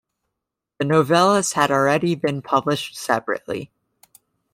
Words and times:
The 0.79 0.85
novellas 0.85 1.53
had 1.53 1.69
already 1.69 2.15
been 2.15 2.41
published 2.41 2.97
separately. 2.97 3.69